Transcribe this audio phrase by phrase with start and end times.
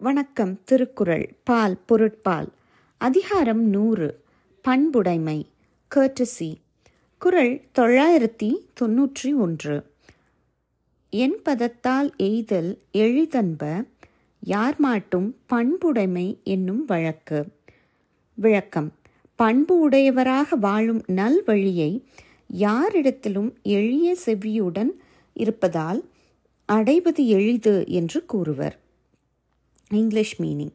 [0.00, 2.48] வணக்கம் திருக்குறள் பால் பொருட்பால்.
[2.98, 4.20] அதிகாரம் நூறு
[4.68, 5.46] பண்புடைமை
[5.94, 6.54] கர்டசி
[7.18, 9.86] குறள் தொள்ளாயிரத்தி தொன்னூற்றி ஒன்று.
[11.10, 13.88] என் பதத்தால் எய்தல் எளிதன்ப
[14.40, 17.46] யார் மாட்டும் பண்புடைமை என்னும் வழக்கு.
[18.34, 18.92] விளக்கம்
[19.36, 22.02] பண்பு உடையவராக வாழும் நல்வழியை
[22.58, 24.90] யாரிடத்திலும் எளிய செவ்வியுடன்
[25.34, 26.04] இருப்பதால்
[26.66, 28.86] அடைவது எளிது என்று கூறுவர்.
[29.91, 30.71] English meaning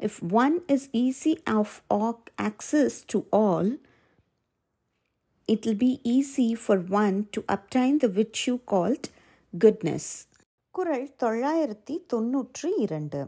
[0.00, 1.82] if one is easy of
[2.40, 3.68] access to all,
[5.48, 9.04] it will be easy for one to obtain the virtue called
[9.54, 10.06] goodness.
[10.74, 13.20] குரல் தொள்ளாயிரத்தி தொன்னூற்றி இரண்டு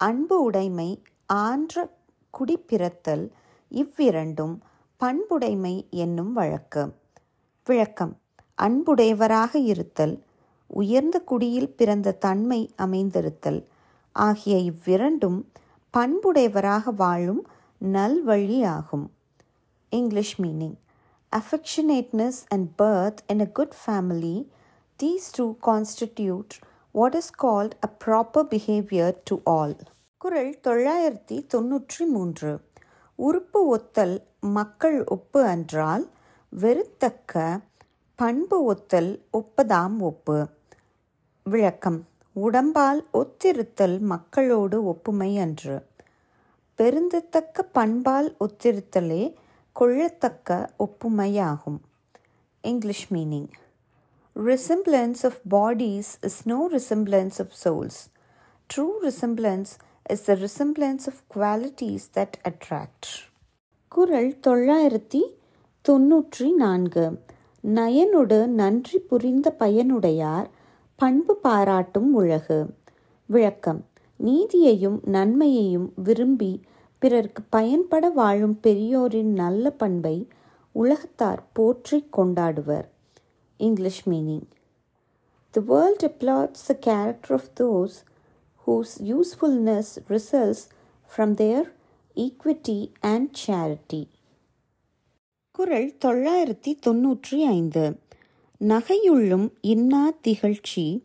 [0.00, 0.88] அன்பு உடைமை
[1.44, 1.84] ஆன்ற
[2.34, 3.24] குடிப்பிறத்தல்
[3.70, 4.54] இவ்விரண்டும்
[5.00, 6.82] பண்புடைமை என்னும் வழக்கு
[7.66, 8.14] விளக்கம்
[8.58, 10.14] அன்புடையவராக இருத்தல்
[10.70, 13.60] உயர்ந்த குடியில் பிறந்த தன்மை அமைந்திருத்தல்
[14.17, 15.51] ஆகிய இவ்விரண்டும்
[15.97, 17.47] பண்புடையவராக வாழும்
[17.83, 19.07] நல்வழியாகும்.
[19.89, 20.75] English meaning
[21.35, 24.47] affectionateness and birth in a good family,
[25.03, 26.47] these two constitute
[26.93, 29.75] what is called a proper behavior to all.
[30.17, 32.61] குரல் தொள்ளாயிரத்தி தொன்னூற்றி மூன்று.
[33.15, 36.09] உறுப்பு ஒத்தல் மக்கள் ஒப்பு அன்றால்
[36.49, 37.59] வெறுத்தக்க
[38.15, 40.47] பண்பு ஒத்தல் ஒப்பதாம் ஒப்பு.
[41.43, 42.05] விளக்கம்.
[42.39, 45.77] உடம்பால் ஒத்திருத்தல் மக்களோடு ஒப்புமை அன்று
[46.79, 49.23] பெருந்தத்தக்க பண்பால் ஒத்திருத்தலே
[49.75, 51.79] கொள்ளத்தக்க ஒப்புமையாகும்
[52.63, 53.49] English meaning
[54.35, 58.09] resemblance of bodies is no resemblance of souls.
[58.69, 59.71] True resemblance
[60.09, 63.05] is the resemblance of qualities that attract.
[63.91, 65.21] குரல் தொள்ளாயிரத்தி
[65.85, 67.05] தொன்னூற்றி நான்கு
[67.63, 70.47] நயனொடு நன்றி புரிந்த பயனுடையார்
[70.99, 72.57] பண்பு பாராட்டும் உலகு
[73.29, 73.81] விளக்கம்
[74.19, 76.53] நீதியையும் நன்மையையும் விரும்பி
[77.01, 80.17] பிறர்க்கு பயன்பட வாழும் பெரியோரின் நல்ல பண்பை
[80.75, 82.87] உலகத்தார் போற்றி கொண்டாடுவர்
[83.59, 84.47] English meaning
[85.53, 87.95] The world applauds the character of those
[88.67, 90.63] whose usefulness results
[91.09, 91.67] from their
[92.17, 94.01] equity and charity
[95.55, 97.85] குரல் தொள்ளாயிரத்தி தொன்னூற்றி ஐந்து
[98.59, 101.03] நகையுள்ளும் இன்னா திகழ்ச்சி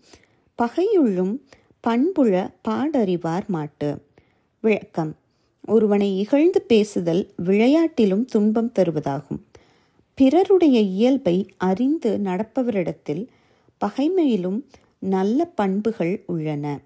[0.62, 1.40] பகையுள்ளும்
[1.80, 4.02] பண்புழ பாடறிவார் மாட்டு.
[4.60, 5.16] விளக்கம்.
[5.66, 9.40] ஒருவனை இகழ்ந்து பேசுதல் விளையாட்டிலும் துன்பம் தருவதாகும்.
[10.14, 13.26] பிறருடைய இயல்பை அறிந்து நடப்பவரிடத்தில்
[13.84, 14.62] பகைமையிலும்
[14.98, 16.80] நல்ல பண்புகள் உள்ளன.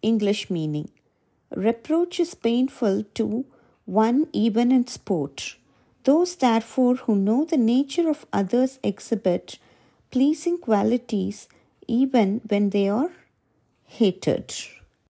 [0.00, 0.86] English meaning.
[1.50, 3.40] Reproach is painful to
[3.86, 5.56] one even in sport
[6.08, 9.46] those therefore who know the nature of others exhibit
[10.14, 11.40] pleasing qualities
[11.92, 13.12] even when they are
[13.98, 14.52] hated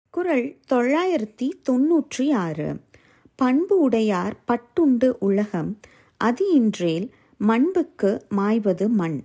[0.10, 2.82] குரல் தொள்ளாயிரத்தி தொன்னூற்றி ஆறு.
[3.36, 5.80] பண்பு உடையார் பட்டுண்டு உலகம்
[6.18, 7.14] அது இன்றேல்
[7.48, 9.24] மண்புக்கு மாய்வது மண்.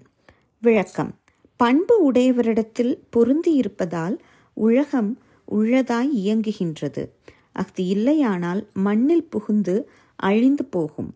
[0.61, 1.19] விளக்கம்.
[1.57, 4.19] பண்பு உடையவரிடத்தில் பொருந்தியிருப்பதால்
[4.55, 5.19] உலகம்
[5.51, 7.09] உள்ளதாய் இயங்குகின்றது.
[7.53, 11.15] அது இல்லையானால் மண்ணில் புகுந்து அழிந்து போகும்.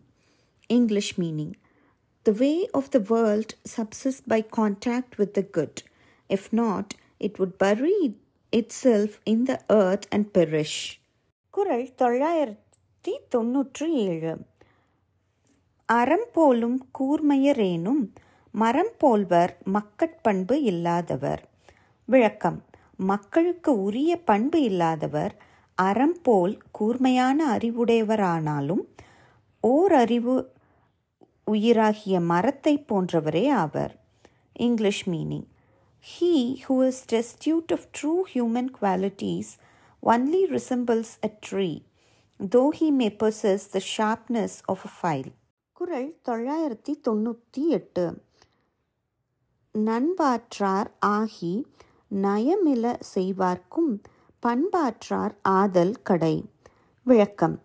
[0.67, 1.53] English meaning.
[2.29, 5.83] The way of the world subsists by contact with the good
[6.29, 6.85] if not,
[7.17, 8.15] it would bury
[8.51, 10.67] itself in the earth earth and
[11.49, 14.37] குரல் தொள்ளாயிரத்தி தொன்னூற்றி ஏழு.
[15.85, 18.09] அறம் போலும் கூர்மையரேனும்
[18.51, 21.49] மரம் போல்வர் மக்கட்பண்பு இல்லாதவர்.
[22.05, 22.63] விளக்கம்
[22.95, 25.35] மக்களுக்கு உரிய பண்பு இல்லாதவர்
[25.75, 28.85] அறம் போல் கூர்மையான அறிவுடையவரானாலும்
[29.59, 30.51] ஓர் அறிவு
[31.51, 33.93] உயிராகிய மரத்தை போன்றவரே ஆவர்
[34.59, 35.47] English meaning
[36.05, 36.33] he
[36.67, 39.51] who is destitute of true human qualities
[40.03, 41.69] only resembles a tree
[42.39, 45.29] though he may possess the sharpness of a file
[45.77, 48.05] குரல் தொள்ளாயிரத்தி தொண்ணூற்றி எட்டு.
[49.75, 51.53] நண்பாற்றார் ஆகி
[52.15, 53.91] நயமில செய்வார்க்கும்
[54.43, 56.35] பண்பாற்றார் ஆதல் கடை.
[57.05, 57.57] விளக்கம்.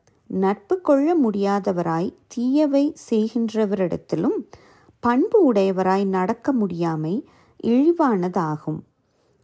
[0.43, 4.39] நட்பு கொள்ள முடியாதவராய் தீயவை செய்கின்றவரிடத்திலும்
[5.01, 7.15] பண்பு உடையவராய் நடக்க முடியாமை
[7.65, 8.81] இழிவானதாகும்.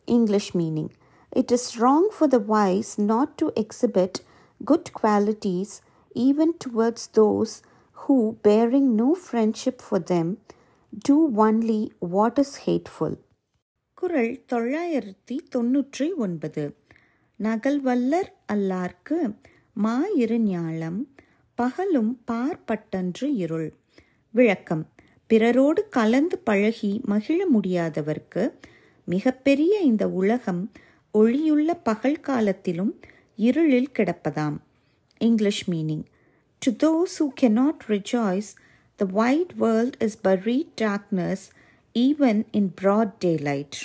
[0.04, 0.90] English meaning
[1.30, 4.18] it is wrong for the wise not to exhibit
[4.64, 5.74] good qualities
[6.14, 7.54] even towards those
[7.96, 10.30] who bearing no friendship for them
[11.08, 13.18] do only what is hateful
[13.94, 16.62] குரல் தொள்ளாயிரத்தி தொன்னூற்றி ஒன்பது.
[17.40, 19.18] நகல்வல்லர் அல்லார்க்கு
[19.82, 20.98] மா இரு ஞாலம்
[21.54, 23.68] பகலும் பார்ப்பட்டன்று இருள்.
[24.30, 24.88] விளக்கம்.
[25.26, 28.52] பிறரோடு கலந்து பழகி மகிழ முடியாதவர்க்கு
[29.04, 30.72] மிகப்பெரிய இந்த உலகம்
[31.14, 33.00] ஒளியுள்ள பகல் காலத்திலும்
[33.36, 34.56] இருளில் கிடப்பதாம்.
[35.18, 36.04] English meaning
[36.58, 38.50] to those who cannot rejoice
[38.96, 41.44] the wide world is buried darkness
[41.94, 43.78] even in broad daylight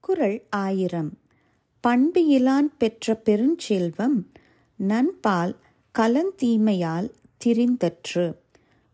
[0.00, 1.18] குரல் ஆயிரம்.
[1.80, 4.20] பண்பு இலான் பெற்ற பெருஞ்செல்வம்
[4.81, 5.53] நண்பால்
[5.95, 7.07] கலந்தீமையால்
[7.45, 8.25] திரிந்தற்று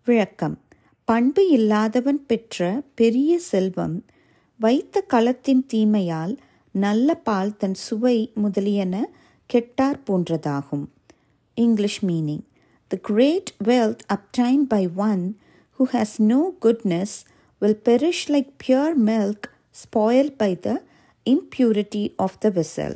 [0.08, 0.58] விளக்கம்
[1.08, 3.96] பண்பு இல்லாதவன் பெற்ற பெரிய செல்வம்
[4.60, 6.34] வைத்த களத்தின் தீமையால்
[6.76, 8.96] நல்ல பால் தன் சுவை முதலியன
[9.50, 10.86] கெட்டார் போன்றதாகும்
[11.58, 12.44] English meaning
[12.92, 15.24] the great wealth obtained by one
[15.80, 17.12] who has no goodness
[17.62, 19.42] will perish like pure milk
[19.72, 20.76] spoiled by the
[21.26, 22.94] impurity of the vessel